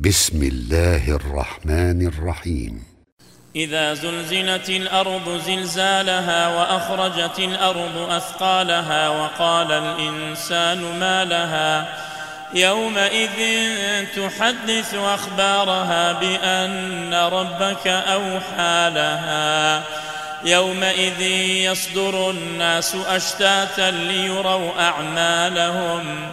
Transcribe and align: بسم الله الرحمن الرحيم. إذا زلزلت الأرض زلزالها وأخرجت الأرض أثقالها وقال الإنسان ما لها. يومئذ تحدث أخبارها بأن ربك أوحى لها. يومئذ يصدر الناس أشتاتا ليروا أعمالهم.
بسم 0.00 0.42
الله 0.42 1.16
الرحمن 1.16 2.06
الرحيم. 2.06 2.84
إذا 3.56 3.94
زلزلت 3.94 4.68
الأرض 4.68 5.42
زلزالها 5.46 6.48
وأخرجت 6.48 7.38
الأرض 7.38 8.10
أثقالها 8.10 9.08
وقال 9.08 9.72
الإنسان 9.72 10.98
ما 11.00 11.24
لها. 11.24 11.88
يومئذ 12.54 13.36
تحدث 14.16 14.94
أخبارها 14.94 16.12
بأن 16.12 17.14
ربك 17.14 17.86
أوحى 17.86 18.90
لها. 18.94 19.82
يومئذ 20.44 21.20
يصدر 21.70 22.30
الناس 22.30 22.94
أشتاتا 22.94 23.90
ليروا 23.90 24.80
أعمالهم. 24.80 26.32